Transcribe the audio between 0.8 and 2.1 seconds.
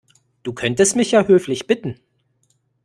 mich ja höflich bitten.